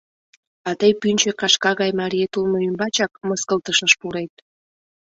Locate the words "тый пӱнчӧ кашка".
0.79-1.71